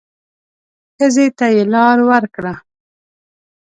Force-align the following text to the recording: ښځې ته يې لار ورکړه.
ښځې 0.95 1.27
ته 1.37 1.45
يې 1.55 1.63
لار 1.73 1.97
ورکړه. 2.09 2.53